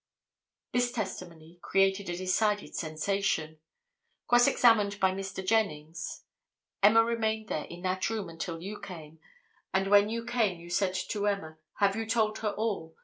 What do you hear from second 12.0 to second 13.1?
told her all?